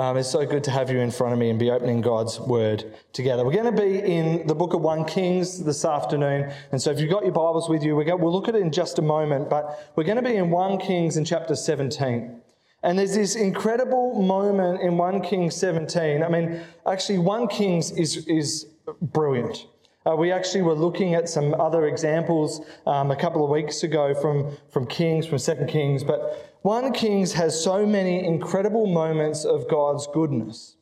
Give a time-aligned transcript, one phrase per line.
[0.00, 2.40] Um, it's so good to have you in front of me and be opening God's
[2.40, 3.44] word together.
[3.44, 6.50] We're going to be in the book of 1 Kings this afternoon.
[6.72, 8.98] And so if you've got your Bibles with you, we'll look at it in just
[8.98, 9.50] a moment.
[9.50, 12.40] But we're going to be in 1 Kings in chapter 17.
[12.82, 16.22] And there's this incredible moment in 1 Kings 17.
[16.22, 18.68] I mean, actually, 1 Kings is, is
[19.02, 19.66] brilliant.
[20.06, 24.14] Uh, we actually were looking at some other examples um, a couple of weeks ago
[24.14, 29.66] from, from Kings, from Second Kings, but 1 Kings has so many incredible moments of
[29.68, 30.76] God's goodness.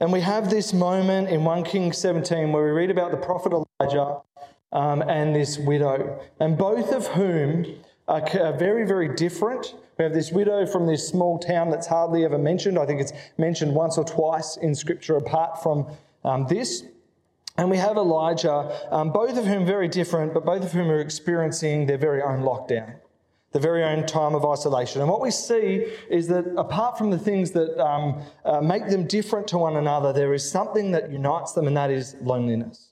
[0.00, 3.52] And we have this moment in 1 Kings 17 where we read about the prophet
[3.52, 4.20] Elijah
[4.72, 7.66] um, and this widow, and both of whom
[8.08, 8.22] are,
[8.56, 9.74] very, very different.
[9.98, 12.78] We have this widow from this small town that's hardly ever mentioned.
[12.78, 15.86] I think it's mentioned once or twice in Scripture apart from
[16.24, 16.84] um, this.
[17.58, 21.00] And we have Elijah, um, both of whom very different, but both of whom are
[21.00, 22.94] experiencing their very own lockdown,
[23.52, 25.02] their very own time of isolation.
[25.02, 29.06] And what we see is that apart from the things that um, uh, make them
[29.06, 32.88] different to one another, there is something that unites them, and that is loneliness.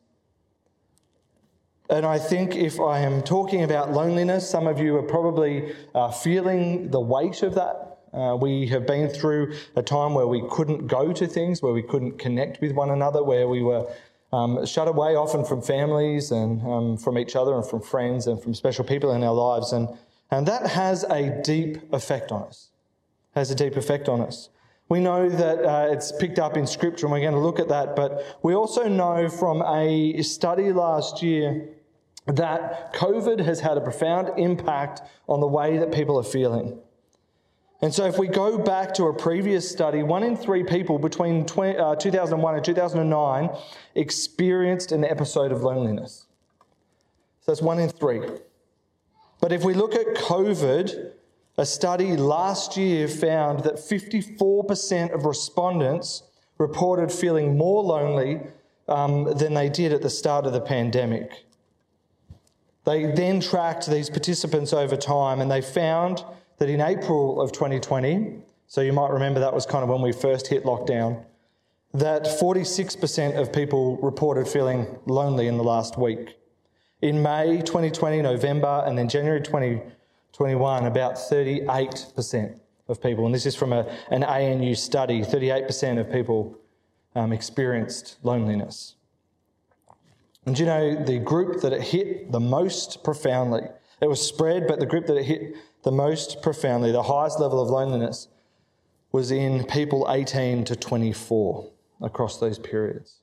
[1.88, 6.10] And I think if I am talking about loneliness, some of you are probably uh,
[6.10, 7.98] feeling the weight of that.
[8.12, 11.82] Uh, we have been through a time where we couldn't go to things, where we
[11.82, 13.90] couldn't connect with one another, where we were
[14.32, 18.40] um, shut away often from families and um, from each other and from friends and
[18.40, 19.72] from special people in our lives.
[19.72, 19.88] And,
[20.30, 22.70] and that has a deep effect on us.
[23.34, 24.50] Has a deep effect on us.
[24.88, 27.68] We know that uh, it's picked up in Scripture, and we're going to look at
[27.68, 27.94] that.
[27.94, 31.68] But we also know from a study last year
[32.26, 36.78] that COVID has had a profound impact on the way that people are feeling.
[37.82, 41.46] And so, if we go back to a previous study, one in three people between
[41.46, 43.50] 20, uh, 2001 and 2009
[43.94, 46.26] experienced an episode of loneliness.
[47.40, 48.22] So, that's one in three.
[49.40, 51.12] But if we look at COVID,
[51.56, 56.22] a study last year found that 54% of respondents
[56.58, 58.40] reported feeling more lonely
[58.88, 61.44] um, than they did at the start of the pandemic.
[62.84, 66.24] They then tracked these participants over time and they found
[66.58, 70.12] that in April of 2020, so you might remember that was kind of when we
[70.12, 71.24] first hit lockdown,
[71.94, 76.36] that 46% of people reported feeling lonely in the last week.
[77.02, 83.56] In May 2020, November, and then January 2021, about 38% of people, and this is
[83.56, 86.58] from a, an ANU study, 38% of people
[87.14, 88.96] um, experienced loneliness.
[90.44, 93.62] And you know, the group that it hit the most profoundly,
[94.00, 97.62] it was spread, but the group that it hit the most profoundly, the highest level
[97.62, 98.28] of loneliness,
[99.12, 101.66] was in people 18 to 24
[102.02, 103.20] across those periods.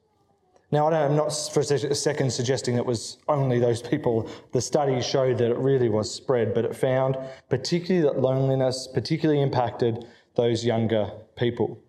[0.69, 4.29] Now, I am not for a second suggesting it was only those people.
[4.51, 7.17] The study showed that it really was spread, but it found
[7.47, 11.79] particularly that loneliness particularly impacted those younger people.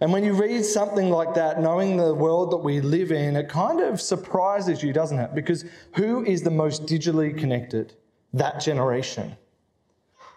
[0.00, 3.48] And when you read something like that, knowing the world that we live in, it
[3.48, 5.34] kind of surprises you, doesn't it?
[5.34, 7.94] Because who is the most digitally connected?
[8.32, 9.36] That generation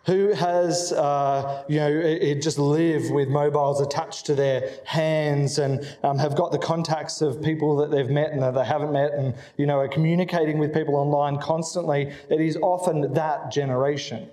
[0.07, 5.59] who has, uh, you know, it, it just live with mobiles attached to their hands
[5.59, 8.93] and um, have got the contacts of people that they've met and that they haven't
[8.93, 12.13] met and, you know, are communicating with people online constantly.
[12.29, 14.29] It is often that generation.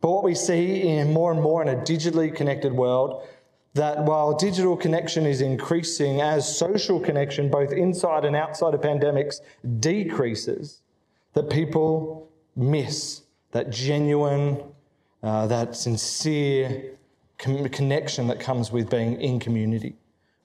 [0.00, 3.26] But what we see in more and more in a digitally connected world,
[3.74, 9.40] that while digital connection is increasing as social connection, both inside and outside of pandemics,
[9.80, 10.82] decreases,
[11.34, 14.62] that people miss that genuine
[15.22, 16.94] uh, that sincere
[17.38, 19.96] connection that comes with being in community,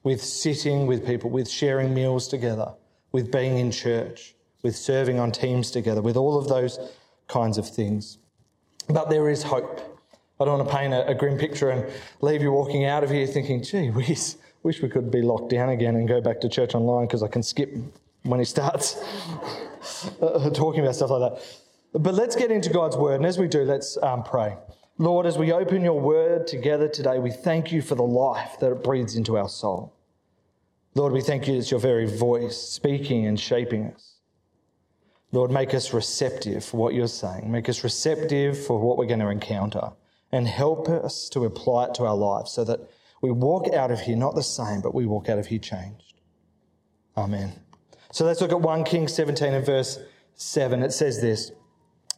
[0.04, 2.74] with sitting with people, with sharing meals together,
[3.12, 6.80] with being in church, with serving on teams together, with all of those
[7.28, 8.18] kinds of things.
[8.90, 9.80] But there is hope.
[10.40, 11.92] I don't want to paint a, a grim picture and
[12.22, 15.70] leave you walking out of here thinking, gee whiz, wish we could be locked down
[15.70, 17.74] again and go back to church online because I can skip
[18.24, 18.96] when he starts
[20.54, 21.46] talking about stuff like that.
[21.98, 23.16] But let's get into God's word.
[23.16, 24.58] And as we do, let's um, pray.
[24.98, 28.72] Lord, as we open your word together today, we thank you for the life that
[28.72, 29.94] it breathes into our soul.
[30.94, 34.16] Lord, we thank you it's your very voice speaking and shaping us.
[35.32, 37.50] Lord, make us receptive for what you're saying.
[37.52, 39.92] Make us receptive for what we're going to encounter.
[40.32, 42.80] And help us to apply it to our lives so that
[43.22, 46.20] we walk out of here not the same, but we walk out of here changed.
[47.18, 47.54] Amen.
[48.12, 50.00] So let's look at 1 Kings 17 and verse
[50.36, 50.84] 7.
[50.84, 51.52] It says this.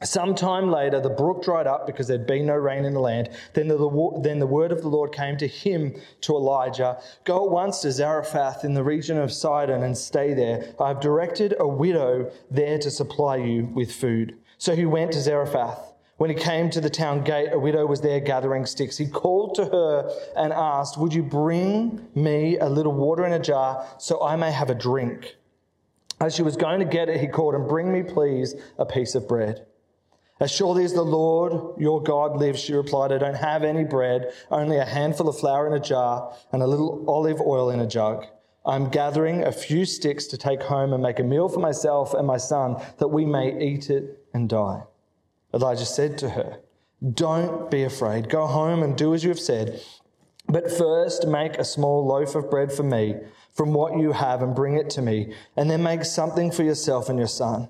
[0.04, 3.30] Sometime later, the brook dried up because there'd been no rain in the land.
[3.54, 7.52] Then the, then the word of the Lord came to him, to Elijah Go at
[7.52, 10.76] once to Zarephath in the region of Sidon and stay there.
[10.80, 14.38] I have directed a widow there to supply you with food.
[14.60, 15.94] So he went to Zarephath.
[16.18, 18.98] When he came to the town gate, a widow was there gathering sticks.
[18.98, 23.40] He called to her and asked, Would you bring me a little water in a
[23.40, 25.36] jar so I may have a drink?
[26.20, 29.16] As she was going to get it, he called and Bring me, please, a piece
[29.16, 29.66] of bread.
[30.40, 34.32] As surely as the Lord your God lives, she replied, I don't have any bread,
[34.52, 37.88] only a handful of flour in a jar and a little olive oil in a
[37.88, 38.26] jug.
[38.66, 42.28] I'm gathering a few sticks to take home and make a meal for myself and
[42.28, 44.84] my son that we may eat it and die.
[45.54, 46.60] Elijah said to her,
[47.14, 48.30] Don't be afraid.
[48.30, 49.82] Go home and do as you have said.
[50.48, 53.16] But first, make a small loaf of bread for me
[53.54, 55.34] from what you have and bring it to me.
[55.56, 57.70] And then make something for yourself and your son.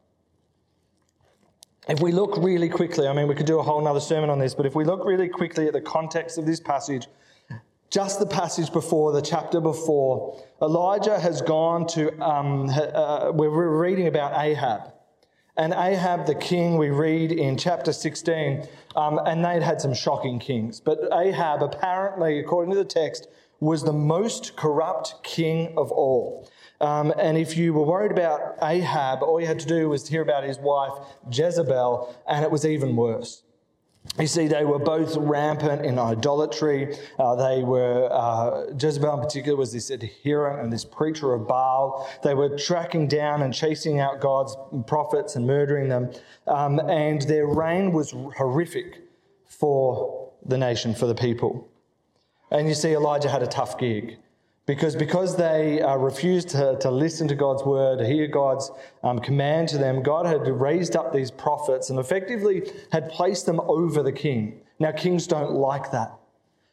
[1.87, 4.37] If we look really quickly, I mean, we could do a whole other sermon on
[4.37, 7.07] this, but if we look really quickly at the context of this passage,
[7.89, 14.07] just the passage before, the chapter before, Elijah has gone to, um, uh, we're reading
[14.07, 14.93] about Ahab.
[15.57, 20.39] And Ahab, the king, we read in chapter 16, um, and they'd had some shocking
[20.39, 20.79] kings.
[20.79, 23.27] But Ahab, apparently, according to the text,
[23.59, 26.49] was the most corrupt king of all.
[26.81, 30.23] Um, and if you were worried about Ahab, all you had to do was hear
[30.23, 30.93] about his wife
[31.31, 33.43] Jezebel, and it was even worse.
[34.17, 36.97] You see, they were both rampant in idolatry.
[37.19, 42.09] Uh, they were, uh, Jezebel in particular was this adherent and this preacher of Baal.
[42.23, 44.57] They were tracking down and chasing out God's
[44.87, 46.11] prophets and murdering them.
[46.47, 49.03] Um, and their reign was horrific
[49.45, 51.69] for the nation, for the people.
[52.49, 54.17] And you see, Elijah had a tough gig.
[54.67, 58.71] Because, because they uh, refused to, to listen to God's word, hear God's
[59.03, 63.59] um, command to them, God had raised up these prophets and effectively had placed them
[63.61, 64.61] over the king.
[64.79, 66.13] Now, kings don't like that.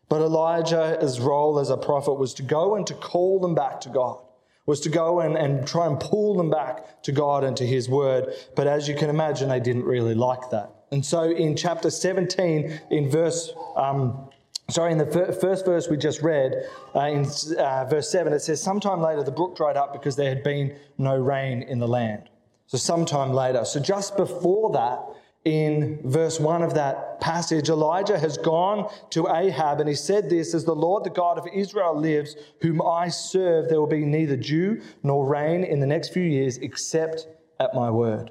[0.08, 3.88] But Elijah's role as a prophet was to go and to call them back to
[3.88, 4.19] God,
[4.64, 7.88] was to go and, and try and pull them back to God and to his
[7.88, 8.34] word.
[8.56, 10.73] But as you can imagine, they didn't really like that.
[10.91, 14.28] And so in chapter 17, in verse um,
[14.70, 17.26] Sorry, in the first verse we just read, uh, in
[17.56, 20.76] uh, verse 7, it says, Sometime later the brook dried up because there had been
[20.99, 22.29] no rain in the land.
[22.67, 23.65] So, sometime later.
[23.65, 25.00] So, just before that,
[25.47, 30.53] in verse 1 of that passage, Elijah has gone to Ahab and he said this
[30.53, 34.37] As the Lord, the God of Israel, lives, whom I serve, there will be neither
[34.37, 37.26] dew nor rain in the next few years except
[37.59, 38.31] at my word.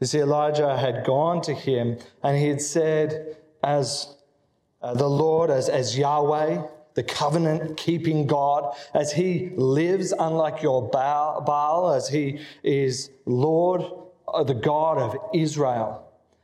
[0.00, 4.14] You see, Elijah had gone to him and he had said, As
[4.84, 10.90] uh, the Lord as, as Yahweh, the covenant keeping God, as He lives, unlike your
[10.90, 13.82] Baal, as He is Lord,
[14.28, 16.02] uh, the God of Israel.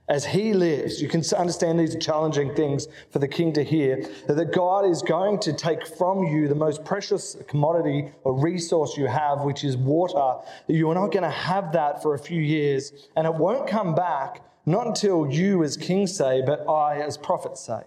[0.09, 4.09] As He lives, you can understand these are challenging things for the king to hear
[4.27, 9.07] that God is going to take from you the most precious commodity or resource you
[9.07, 10.43] have, which is water.
[10.67, 13.95] You are not going to have that for a few years, and it won't come
[13.95, 17.83] back, not until you as king say, but I as prophet say.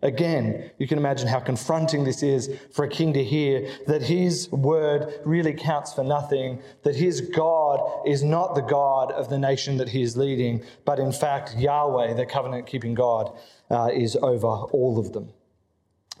[0.00, 4.48] Again, you can imagine how confronting this is for a king to hear that his
[4.52, 9.76] word really counts for nothing, that his God is not the God of the nation
[9.78, 13.36] that he is leading, but in fact, Yahweh, the covenant keeping God,
[13.70, 15.32] uh, is over all of them.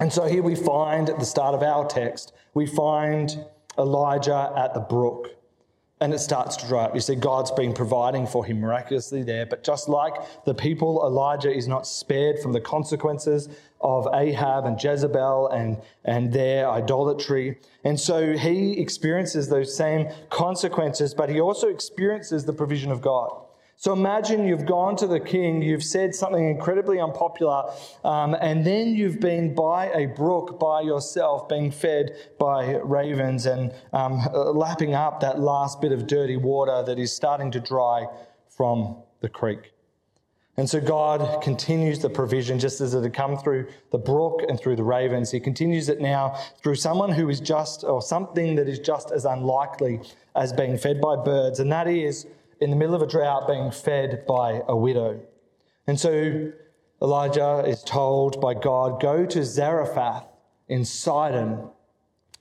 [0.00, 3.44] And so here we find at the start of our text, we find
[3.78, 5.37] Elijah at the brook
[6.00, 6.94] and it starts to dry up.
[6.94, 9.46] You see, God's been providing for him miraculously there.
[9.46, 10.14] But just like
[10.44, 13.48] the people, Elijah is not spared from the consequences
[13.80, 17.58] of Ahab and Jezebel and, and their idolatry.
[17.84, 23.44] And so he experiences those same consequences, but he also experiences the provision of God.
[23.80, 27.70] So imagine you've gone to the king, you've said something incredibly unpopular,
[28.02, 33.72] um, and then you've been by a brook by yourself, being fed by ravens and
[33.92, 38.04] um, lapping up that last bit of dirty water that is starting to dry
[38.48, 39.70] from the creek.
[40.56, 44.58] And so God continues the provision just as it had come through the brook and
[44.58, 45.30] through the ravens.
[45.30, 49.24] He continues it now through someone who is just, or something that is just as
[49.24, 50.00] unlikely
[50.34, 52.26] as being fed by birds, and that is
[52.60, 55.20] in the middle of a drought being fed by a widow.
[55.86, 56.52] And so
[57.00, 60.26] Elijah is told by God, Go to Zarephath
[60.68, 61.70] in Sidon,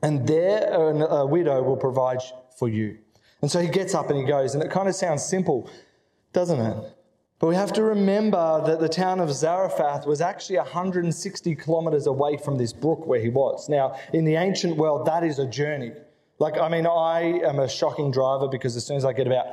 [0.02, 2.20] and there a widow will provide
[2.58, 2.98] for you.
[3.42, 5.70] And so he gets up and he goes, and it kind of sounds simple,
[6.34, 6.94] doesn't it?
[7.40, 12.38] But we have to remember that the town of Zarephath was actually 160 kilometers away
[12.38, 13.70] from this brook where he was.
[13.70, 15.92] Now, in the ancient world, that is a journey.
[16.40, 19.48] Like, I mean, I am a shocking driver because as soon as I get about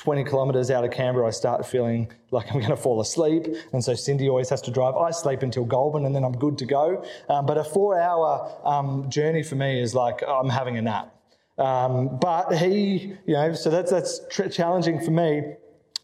[0.00, 3.48] 20 kilometres out of Canberra, I start feeling like I'm going to fall asleep.
[3.74, 4.94] And so Cindy always has to drive.
[4.96, 7.04] I sleep until Goulburn and then I'm good to go.
[7.28, 11.14] Um, but a four hour um, journey for me is like I'm having a nap.
[11.58, 15.56] Um, but he, you know, so that's, that's tr- challenging for me.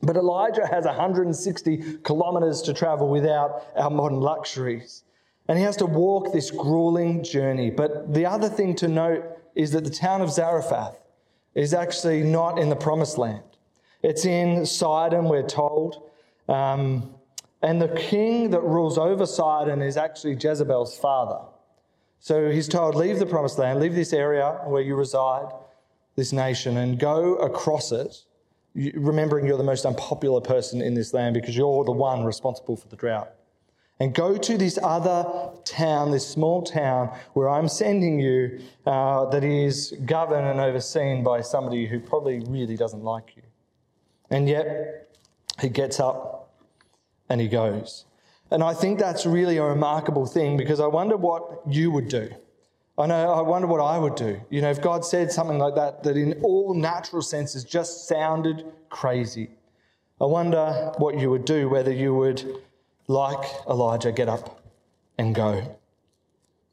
[0.03, 5.05] But Elijah has 160 kilometres to travel without our modern luxuries.
[5.49, 7.71] And he has to walk this grueling journey.
[7.71, 9.25] But the other thing to note
[9.55, 10.99] is that the town of Zarephath
[11.55, 13.56] is actually not in the promised land.
[14.03, 16.09] It's in Sidon, we're told.
[16.49, 17.15] Um,
[17.63, 21.41] and the king that rules over Sidon is actually Jezebel's father.
[22.21, 25.53] So he's told, Leave the promised land, leave this area where you reside,
[26.17, 28.25] this nation, and go across it,
[28.95, 32.89] remembering you're the most unpopular person in this land because you're the one responsible for
[32.89, 33.33] the drought.
[33.99, 39.43] And go to this other town, this small town where I'm sending you, uh, that
[39.43, 43.43] is governed and overseen by somebody who probably really doesn't like you.
[44.31, 45.09] And yet,
[45.61, 46.55] he gets up
[47.29, 48.05] and he goes.
[48.51, 52.31] And I think that's really a remarkable thing because I wonder what you would do.
[52.99, 54.41] I know, I wonder what I would do.
[54.49, 58.65] You know, if God said something like that, that in all natural senses just sounded
[58.89, 59.51] crazy,
[60.21, 62.63] I wonder what you would do, whether you would,
[63.07, 64.63] like Elijah, get up
[65.19, 65.77] and go.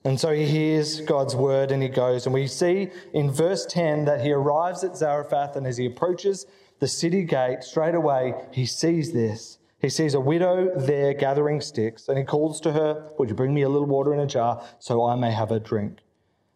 [0.05, 2.25] And so he hears God's word and he goes.
[2.25, 6.45] And we see in verse 10 that he arrives at Zarephath, and as he approaches
[6.83, 9.57] the city gate, straight away he sees this.
[9.79, 13.53] He sees a widow there gathering sticks, and he calls to her, Would you bring
[13.53, 15.99] me a little water in a jar so I may have a drink?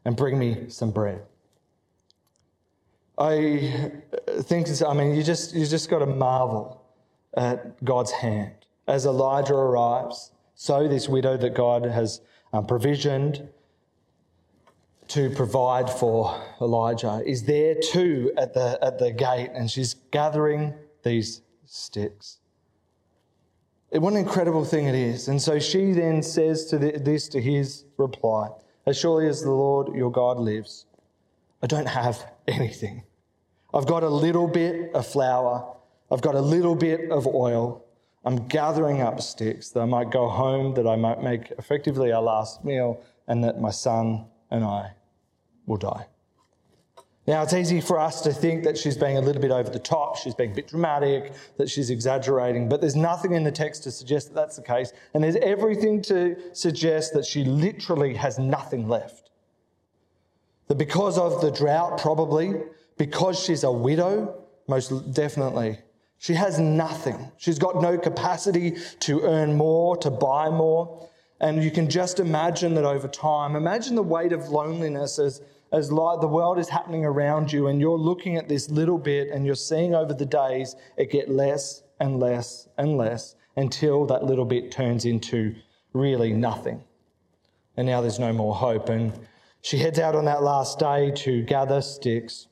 [0.03, 1.21] And bring me some bread.
[3.17, 3.93] I
[4.41, 6.83] think, I mean, you just, you just got to marvel
[7.37, 8.51] at God's hand.
[8.85, 12.19] As Elijah arrives, so this widow that God has
[12.51, 13.47] um, provisioned
[15.09, 20.73] to provide for Elijah is there too at the, at the gate, and she's gathering
[21.03, 22.39] these sticks.
[23.89, 25.29] What an incredible thing it is.
[25.29, 28.49] And so she then says to the, this to his reply
[28.85, 30.85] As surely as the Lord your God lives,
[31.63, 33.03] I don't have anything.
[33.73, 35.73] I've got a little bit of flour,
[36.11, 37.83] I've got a little bit of oil.
[38.25, 42.21] I'm gathering up sticks that I might go home, that I might make effectively our
[42.21, 44.91] last meal, and that my son and I
[45.67, 46.07] will die.
[47.27, 49.79] Now, it's easy for us to think that she's being a little bit over the
[49.79, 53.83] top, she's being a bit dramatic, that she's exaggerating, but there's nothing in the text
[53.83, 54.93] to suggest that that's the case.
[55.13, 59.29] And there's everything to suggest that she literally has nothing left.
[60.69, 62.61] That because of the drought, probably,
[62.97, 65.79] because she's a widow, most definitely,
[66.19, 67.29] she has nothing.
[67.37, 71.09] She's got no capacity to earn more, to buy more.
[71.41, 75.91] And you can just imagine that over time, imagine the weight of loneliness as as
[75.91, 79.45] light, the world is happening around you and you're looking at this little bit and
[79.45, 84.45] you're seeing over the days it get less and less and less until that little
[84.45, 85.55] bit turns into
[85.93, 86.83] really nothing.
[87.75, 88.89] And now there's no more hope.
[88.89, 89.13] And
[89.61, 92.47] she heads out on that last day to gather sticks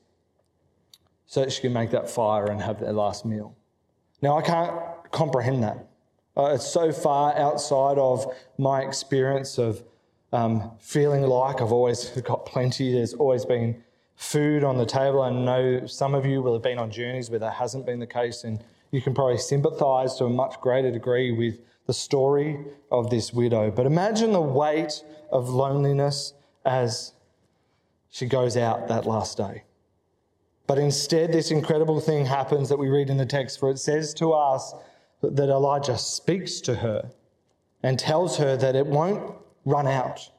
[1.26, 3.56] so that she can make that fire and have their last meal.
[4.22, 4.72] Now, I can't
[5.10, 5.86] comprehend that.
[6.36, 8.26] Uh, it's so far outside of
[8.58, 9.82] my experience of
[10.32, 12.92] um, feeling like I've always got plenty.
[12.92, 13.82] There's always been
[14.16, 15.22] food on the table.
[15.22, 18.06] I know some of you will have been on journeys where that hasn't been the
[18.06, 22.58] case, and you can probably sympathize to a much greater degree with the story
[22.90, 23.70] of this widow.
[23.70, 26.32] But imagine the weight of loneliness
[26.64, 27.12] as
[28.10, 29.62] she goes out that last day.
[30.66, 34.12] But instead, this incredible thing happens that we read in the text, for it says
[34.14, 34.74] to us
[35.22, 37.10] that Elijah speaks to her
[37.82, 39.32] and tells her that it won't
[39.66, 40.30] run out,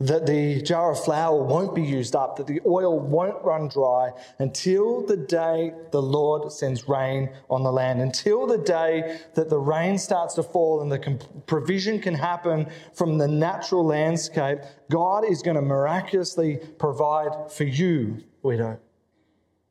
[0.00, 4.10] that the jar of flour won't be used up, that the oil won't run dry
[4.40, 9.58] until the day the Lord sends rain on the land, until the day that the
[9.58, 10.98] rain starts to fall and the
[11.46, 14.58] provision can happen from the natural landscape.
[14.90, 18.80] God is going to miraculously provide for you, widow.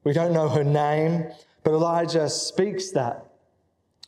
[0.05, 1.27] We don't know her name,
[1.63, 3.27] but Elijah speaks that.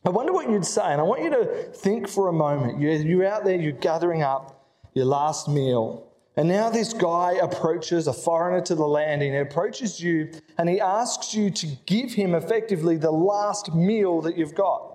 [0.06, 2.80] I wonder what you'd say, and I want you to think for a moment.
[2.80, 4.53] You're out there, you're gathering up
[4.94, 6.10] your last meal.
[6.36, 10.68] And now this guy approaches, a foreigner to the land, and he approaches you and
[10.68, 14.94] he asks you to give him effectively the last meal that you've got.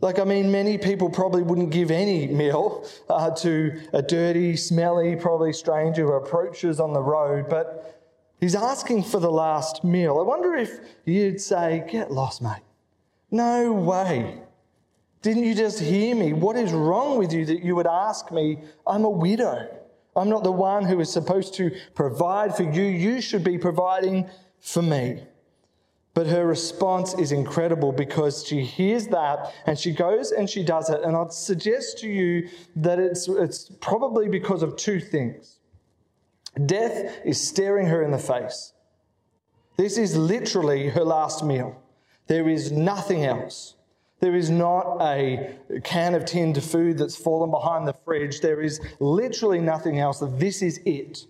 [0.00, 5.14] Like, I mean, many people probably wouldn't give any meal uh, to a dirty, smelly,
[5.14, 8.00] probably stranger who approaches on the road, but
[8.40, 10.18] he's asking for the last meal.
[10.18, 12.62] I wonder if you'd say, Get lost, mate.
[13.30, 14.40] No way.
[15.22, 16.32] Didn't you just hear me?
[16.32, 18.58] What is wrong with you that you would ask me?
[18.86, 19.68] I'm a widow.
[20.16, 22.82] I'm not the one who is supposed to provide for you.
[22.82, 24.28] You should be providing
[24.60, 25.22] for me.
[26.14, 30.90] But her response is incredible because she hears that and she goes and she does
[30.90, 31.02] it.
[31.02, 35.58] And I'd suggest to you that it's, it's probably because of two things.
[36.66, 38.72] Death is staring her in the face.
[39.76, 41.80] This is literally her last meal.
[42.26, 43.76] There is nothing else.
[44.20, 48.40] There is not a can of tinned food that's fallen behind the fridge.
[48.40, 50.22] There is literally nothing else.
[50.36, 51.26] This is it.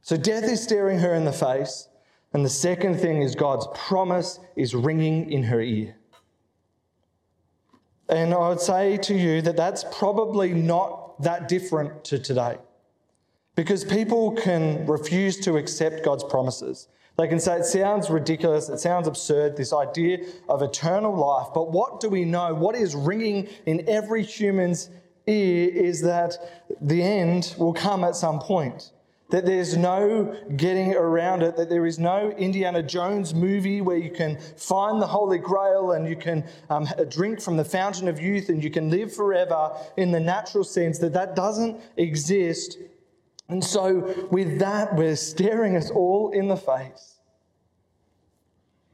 [0.00, 1.88] So death is staring her in the face.
[2.32, 5.96] And the second thing is God's promise is ringing in her ear.
[8.08, 12.58] And I would say to you that that's probably not that different to today.
[13.54, 16.88] Because people can refuse to accept God's promises.
[17.16, 20.18] They can say it sounds ridiculous, it sounds absurd, this idea
[20.48, 21.48] of eternal life.
[21.54, 22.52] But what do we know?
[22.54, 24.90] What is ringing in every human's
[25.26, 26.36] ear is that
[26.80, 28.92] the end will come at some point.
[29.30, 34.10] That there's no getting around it, that there is no Indiana Jones movie where you
[34.10, 38.50] can find the Holy Grail and you can um, drink from the fountain of youth
[38.50, 42.78] and you can live forever in the natural sense, that that doesn't exist
[43.48, 47.20] and so, with that, we're staring us all in the face.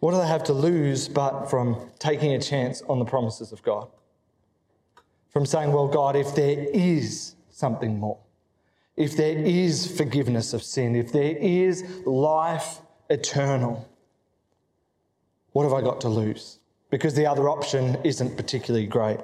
[0.01, 3.63] What do they have to lose but from taking a chance on the promises of
[3.63, 3.89] God?
[5.31, 8.19] From saying, well, God, if there is something more,
[8.97, 13.89] if there is forgiveness of sin, if there is life eternal,
[15.53, 16.59] what have I got to lose?
[16.91, 19.21] Because the other option isn't particularly great.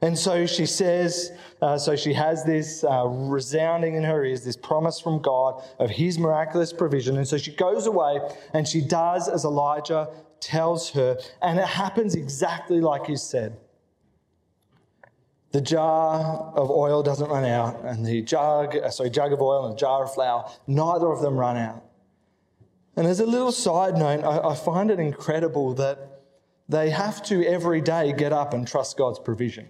[0.00, 4.56] And so she says, uh, so she has this uh, resounding in her ears, this
[4.56, 7.16] promise from God of his miraculous provision.
[7.16, 8.20] And so she goes away
[8.54, 11.18] and she does as Elijah tells her.
[11.42, 13.56] And it happens exactly like he said.
[15.50, 19.64] The jar of oil doesn't run out, and the jug, uh, sorry, jug of oil
[19.64, 21.82] and the jar of flour, neither of them run out.
[22.96, 26.20] And as a little side note, I, I find it incredible that
[26.68, 29.68] they have to every day get up and trust God's provision.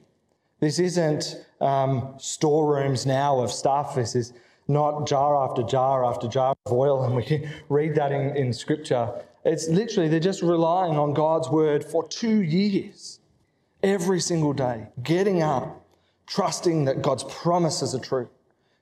[0.61, 3.94] This isn't um, storerooms now of stuff.
[3.94, 4.33] This is
[4.66, 8.53] not jar after jar after jar of oil, and we can read that in, in
[8.53, 9.11] Scripture.
[9.44, 13.21] It's literally, they're just relying on God's word for two years,
[13.83, 15.85] every single day, getting up,
[16.27, 18.29] trusting that God's promises are true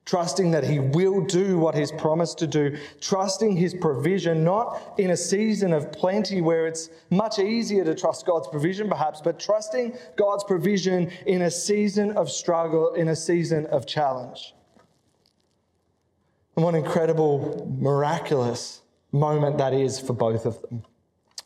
[0.07, 5.11] trusting that He will do what He's promised to do, trusting His provision, not in
[5.11, 9.99] a season of plenty where it's much easier to trust God's provision, perhaps, but trusting
[10.17, 14.55] God's provision in a season of struggle, in a season of challenge.
[16.55, 18.81] And what an incredible, miraculous
[19.13, 20.85] moment that is for both of them.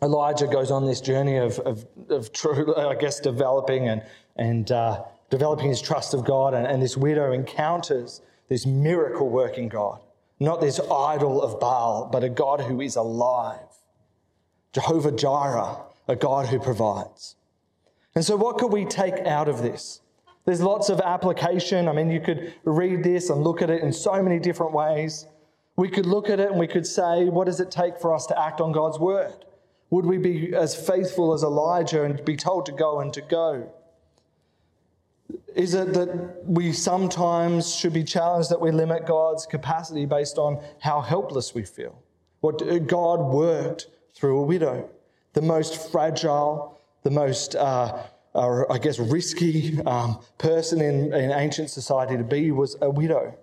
[0.03, 4.03] Elijah goes on this journey of, of, of true, I guess, developing and,
[4.37, 8.21] and uh, developing his trust of God, and, and this widow encounters
[8.51, 10.01] this miracle working God,
[10.41, 13.61] not this idol of Baal, but a God who is alive.
[14.73, 17.37] Jehovah Jireh, a God who provides.
[18.15, 20.01] And so, what could we take out of this?
[20.45, 21.87] There's lots of application.
[21.87, 25.27] I mean, you could read this and look at it in so many different ways.
[25.77, 28.27] We could look at it and we could say, what does it take for us
[28.27, 29.45] to act on God's word?
[29.91, 33.71] Would we be as faithful as Elijah and be told to go and to go?
[35.55, 40.63] Is it that we sometimes should be challenged that we limit God's capacity based on
[40.81, 42.03] how helpless we feel?
[42.41, 44.89] What God worked through a widow,
[45.33, 48.03] the most fragile, the most, uh,
[48.35, 53.37] uh, I guess, risky um, person in, in ancient society to be was a widow.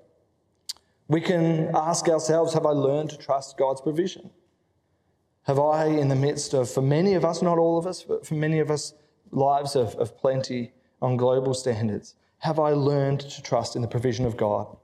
[1.08, 4.30] We can ask ourselves Have I learned to trust God's provision?
[5.44, 8.26] Have I, in the midst of, for many of us, not all of us, but
[8.26, 8.94] for many of us,
[9.32, 12.16] lives of, of plenty, on global standards?
[12.40, 14.76] Have I learned to trust in the provision of God?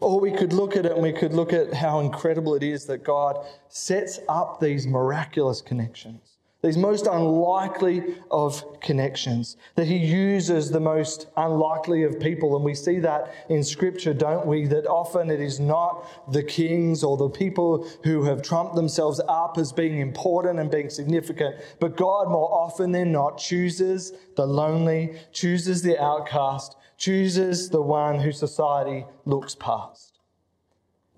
[0.00, 2.84] Or we could look at it and we could look at how incredible it is
[2.86, 6.33] that God sets up these miraculous connections
[6.64, 12.56] these most unlikely of connections, that he uses the most unlikely of people.
[12.56, 14.66] And we see that in Scripture, don't we?
[14.66, 19.58] That often it is not the kings or the people who have trumped themselves up
[19.58, 25.18] as being important and being significant, but God, more often than not, chooses the lonely,
[25.32, 30.18] chooses the outcast, chooses the one who society looks past.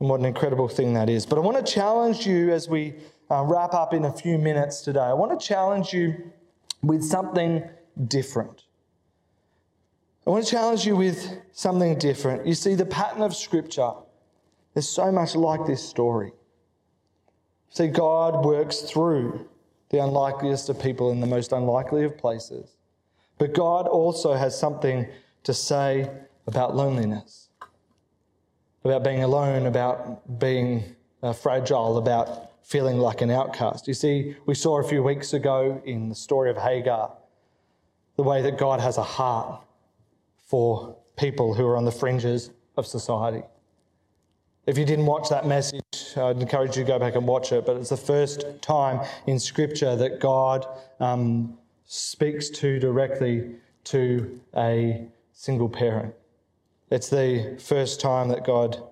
[0.00, 1.24] And what an incredible thing that is.
[1.24, 2.94] But I want to challenge you as we
[3.30, 6.32] uh, wrap up in a few minutes today, I want to challenge you
[6.82, 7.68] with something
[8.06, 8.64] different.
[10.26, 12.46] I want to challenge you with something different.
[12.46, 13.92] You see, the pattern of Scripture
[14.74, 16.32] is so much like this story.
[17.70, 19.48] See, God works through
[19.90, 22.76] the unlikeliest of people in the most unlikely of places.
[23.38, 25.06] But God also has something
[25.44, 26.10] to say
[26.46, 27.48] about loneliness,
[28.84, 33.86] about being alone, about being uh, fragile, about feeling like an outcast.
[33.86, 37.12] You see, we saw a few weeks ago in the story of Hagar
[38.16, 39.62] the way that God has a heart
[40.46, 43.42] for people who are on the fringes of society.
[44.66, 45.80] If you didn't watch that message,
[46.16, 47.64] I'd encourage you to go back and watch it.
[47.64, 50.66] But it's the first time in Scripture that God
[50.98, 56.12] um, speaks to directly to a single parent.
[56.90, 58.82] It's the first time that God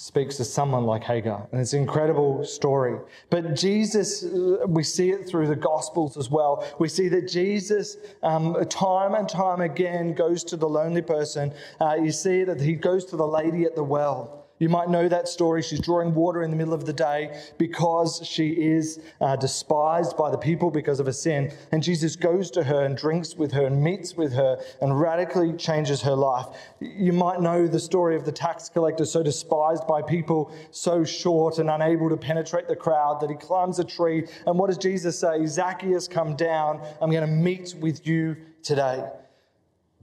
[0.00, 1.48] speaks to someone like Hagar.
[1.50, 3.00] And it's an incredible story.
[3.30, 4.24] But Jesus,
[4.68, 6.64] we see it through the Gospels as well.
[6.78, 11.52] We see that Jesus, um, time and time again, goes to the lonely person.
[11.80, 14.37] Uh, you see that he goes to the lady at the well.
[14.58, 15.62] You might know that story.
[15.62, 20.30] She's drawing water in the middle of the day because she is uh, despised by
[20.30, 21.52] the people because of her sin.
[21.72, 25.52] And Jesus goes to her and drinks with her and meets with her and radically
[25.52, 26.46] changes her life.
[26.80, 31.58] You might know the story of the tax collector, so despised by people, so short
[31.58, 34.26] and unable to penetrate the crowd that he climbs a tree.
[34.46, 35.46] And what does Jesus say?
[35.46, 36.80] Zacchaeus, come down.
[37.00, 39.04] I'm going to meet with you today.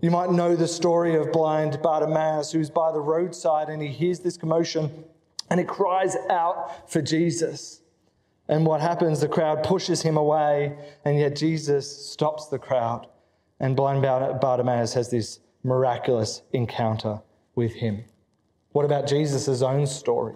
[0.01, 4.19] You might know the story of blind Bartimaeus who's by the roadside and he hears
[4.19, 5.05] this commotion
[5.49, 7.81] and he cries out for Jesus.
[8.47, 9.21] And what happens?
[9.21, 13.07] The crowd pushes him away, and yet Jesus stops the crowd.
[13.59, 17.21] And blind Bartimaeus has this miraculous encounter
[17.55, 18.03] with him.
[18.73, 20.35] What about Jesus' own story?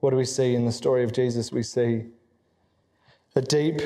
[0.00, 1.52] What do we see in the story of Jesus?
[1.52, 2.06] We see
[3.36, 3.80] a deep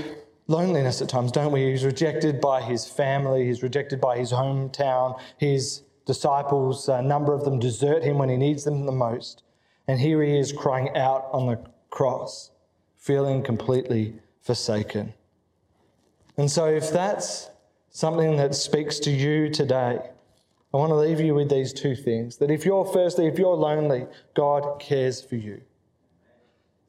[0.47, 1.71] loneliness at times, don't we?
[1.71, 7.45] He's rejected by his family, he's rejected by his hometown, his disciples, a number of
[7.45, 9.43] them desert him when he needs them the most.
[9.89, 11.59] And here he is crying out on the
[11.91, 12.51] cross,
[12.97, 15.15] feeling completely forsaken.
[16.37, 17.51] And so, if that's
[17.91, 20.01] something that speaks to you today,
[20.75, 22.37] I want to leave you with these two things.
[22.37, 25.63] That if you're, firstly, if you're lonely, God cares for you.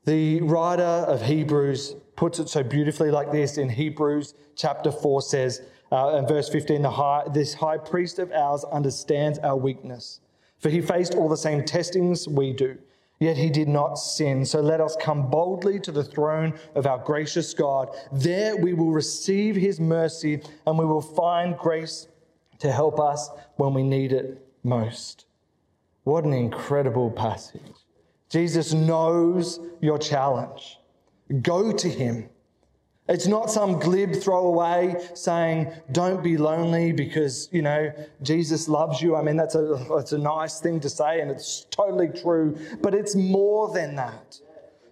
[0.06, 5.62] The writer of Hebrews puts it so beautifully like this in Hebrews chapter 4 says,
[5.92, 10.20] uh, in verse 15, the high, this high priest of ours understands our weakness,
[10.58, 12.78] for he faced all the same testings we do,
[13.20, 14.44] yet he did not sin.
[14.44, 17.96] So let us come boldly to the throne of our gracious God.
[18.12, 22.08] There we will receive his mercy and we will find grace
[22.60, 25.26] to help us when we need it most.
[26.04, 27.62] What an incredible passage.
[28.30, 30.80] Jesus knows your challenge.
[31.42, 32.30] Go to him.
[33.10, 39.16] It's not some glib throwaway saying, don't be lonely because, you know, Jesus loves you.
[39.16, 42.94] I mean, that's a, that's a nice thing to say and it's totally true, but
[42.94, 44.40] it's more than that.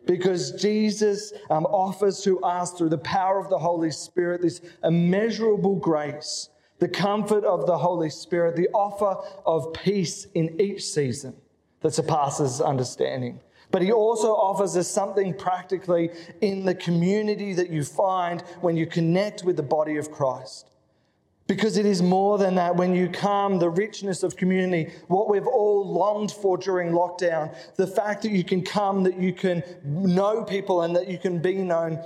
[0.06, 5.76] Because Jesus um, offers to us through the power of the Holy Spirit this immeasurable
[5.76, 11.36] grace, the comfort of the Holy Spirit, the offer of peace in each season
[11.82, 13.40] that surpasses understanding.
[13.72, 18.86] But he also offers us something practically in the community that you find when you
[18.86, 20.70] connect with the body of Christ.
[21.48, 22.76] Because it is more than that.
[22.76, 27.86] When you come, the richness of community, what we've all longed for during lockdown, the
[27.86, 31.58] fact that you can come, that you can know people and that you can be
[31.58, 32.00] known,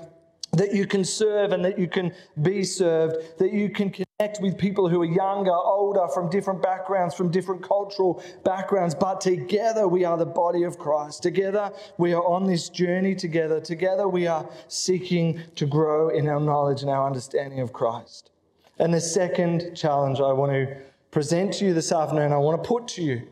[0.53, 4.57] that you can serve and that you can be served, that you can connect with
[4.57, 8.93] people who are younger, older, from different backgrounds, from different cultural backgrounds.
[8.93, 11.23] But together we are the body of Christ.
[11.23, 13.61] Together we are on this journey together.
[13.61, 18.31] Together we are seeking to grow in our knowledge and our understanding of Christ.
[18.77, 20.75] And the second challenge I want to
[21.11, 23.25] present to you this afternoon, I want to put to you,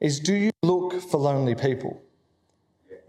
[0.00, 2.00] is do you look for lonely people?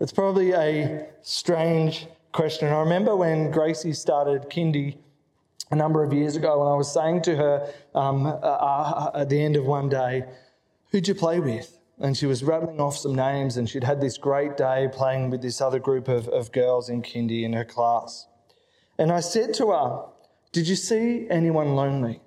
[0.01, 2.67] It's probably a strange question.
[2.67, 4.97] I remember when Gracie started kindy
[5.71, 9.30] a number of years ago, and I was saying to her um, uh, uh, at
[9.30, 10.25] the end of one day,
[10.91, 11.78] Who'd you play with?
[11.99, 15.41] And she was rattling off some names, and she'd had this great day playing with
[15.41, 18.28] this other group of, of girls in kindy in her class.
[18.97, 20.06] And I said to her,
[20.51, 22.21] Did you see anyone lonely?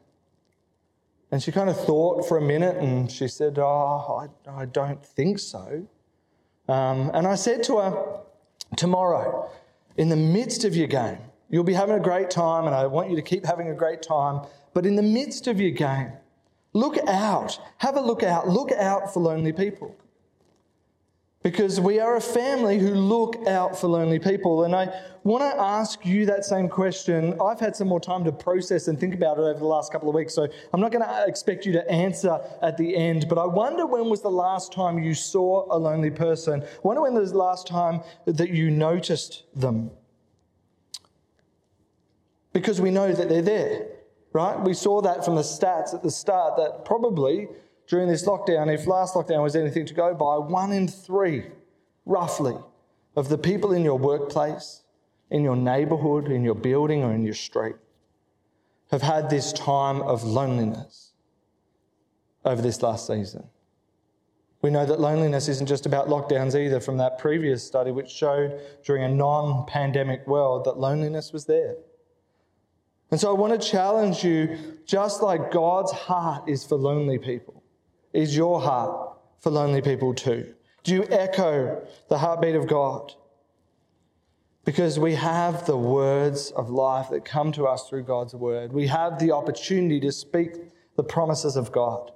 [1.31, 5.05] And she kind of thought for a minute and she said, Oh, I, I don't
[5.05, 5.87] think so.
[6.69, 8.21] Um, and I said to her,
[8.77, 9.51] Tomorrow,
[9.97, 11.19] in the midst of your game,
[11.49, 14.03] you'll be having a great time, and I want you to keep having a great
[14.03, 14.47] time.
[14.75, 16.13] But in the midst of your game,
[16.73, 17.59] look out.
[17.79, 18.49] Have a look out.
[18.49, 19.97] Look out for lonely people.
[21.43, 24.65] Because we are a family who look out for lonely people.
[24.65, 27.41] And I want to ask you that same question.
[27.41, 30.09] I've had some more time to process and think about it over the last couple
[30.09, 33.29] of weeks, so I'm not going to expect you to answer at the end.
[33.29, 36.63] But I wonder when was the last time you saw a lonely person?
[36.63, 39.91] I wonder when was the last time that you noticed them?
[42.53, 43.87] Because we know that they're there.
[44.33, 44.59] right?
[44.61, 47.49] We saw that from the stats at the start that probably
[47.87, 51.47] during this lockdown, if last lockdown was anything to go by, one in three,
[52.05, 52.57] roughly,
[53.17, 54.83] of the people in your workplace,
[55.31, 57.77] in your neighborhood, in your building, or in your street
[58.91, 61.13] have had this time of loneliness
[62.45, 63.45] over this last season.
[64.63, 68.61] We know that loneliness isn't just about lockdowns either, from that previous study, which showed
[68.85, 71.77] during a non pandemic world that loneliness was there.
[73.11, 77.63] And so I want to challenge you just like God's heart is for lonely people,
[78.13, 80.55] is your heart for lonely people too?
[80.85, 83.13] Do you echo the heartbeat of God?
[84.65, 88.73] Because we have the words of life that come to us through God's word.
[88.73, 90.53] We have the opportunity to speak
[90.97, 92.13] the promises of God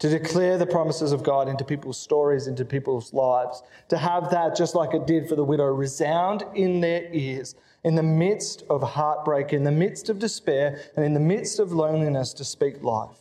[0.00, 4.56] to declare the promises of God into people's stories, into people's lives, to have that,
[4.56, 8.82] just like it did for the widow, resound in their ears in the midst of
[8.82, 13.18] heartbreak, in the midst of despair, and in the midst of loneliness to speak life.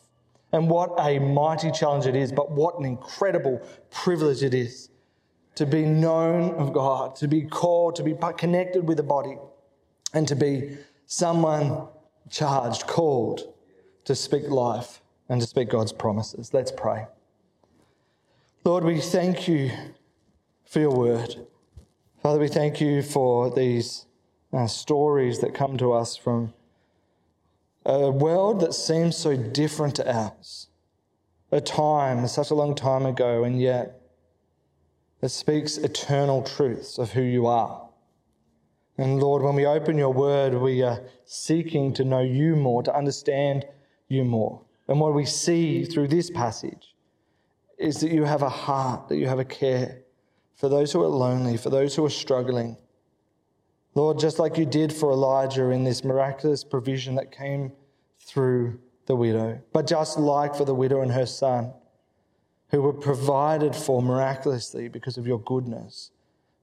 [0.52, 4.90] And what a mighty challenge it is, but what an incredible privilege it is
[5.56, 9.38] to be known of God, to be called, to be connected with the body,
[10.14, 11.88] and to be someone
[12.30, 13.54] charged, called
[14.06, 16.54] to speak life and to speak God's promises.
[16.54, 17.06] Let's pray.
[18.64, 19.72] Lord, we thank you
[20.66, 21.36] for your word.
[22.22, 24.06] Father, we thank you for these
[24.52, 26.54] uh, stories that come to us from
[27.86, 30.68] a world that seems so different to ours.
[31.52, 34.02] A time, such a long time ago, and yet
[35.22, 37.90] it speaks eternal truths of who you are.
[38.98, 42.96] And Lord, when we open your word, we are seeking to know you more, to
[42.96, 43.66] understand
[44.10, 44.62] you more.
[44.88, 46.96] And what we see through this passage
[47.78, 50.02] is that you have a heart, that you have a care
[50.54, 52.76] for those who are lonely, for those who are struggling.
[54.00, 57.74] Lord, just like you did for Elijah in this miraculous provision that came
[58.18, 61.74] through the widow, but just like for the widow and her son,
[62.70, 66.12] who were provided for miraculously because of your goodness,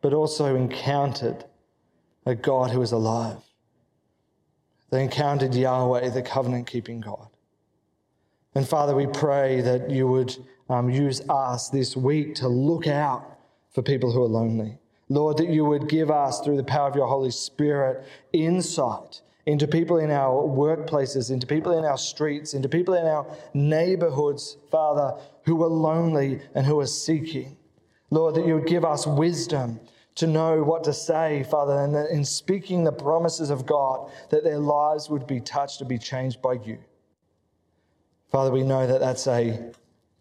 [0.00, 1.44] but also encountered
[2.24, 3.42] a God who is alive.
[4.88, 7.28] They encountered Yahweh, the covenant keeping God.
[8.54, 10.34] And Father, we pray that you would
[10.70, 13.38] um, use us this week to look out
[13.74, 14.78] for people who are lonely.
[15.08, 19.68] Lord, that you would give us, through the power of your Holy Spirit, insight into
[19.68, 25.14] people in our workplaces, into people in our streets, into people in our neighborhoods, Father,
[25.44, 27.56] who are lonely and who are seeking.
[28.10, 29.78] Lord, that you would give us wisdom
[30.16, 34.42] to know what to say, Father, and that in speaking the promises of God, that
[34.42, 36.78] their lives would be touched and be changed by you.
[38.32, 39.72] Father, we know that that's a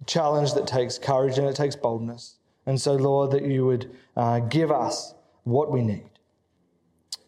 [0.06, 2.35] challenge that takes courage and it takes boldness.
[2.66, 6.10] And so, Lord, that you would uh, give us what we need,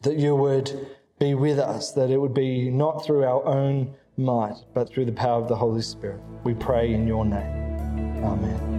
[0.01, 0.87] that you would
[1.19, 5.11] be with us, that it would be not through our own might, but through the
[5.11, 6.21] power of the Holy Spirit.
[6.43, 8.23] We pray in your name.
[8.23, 8.76] Amen.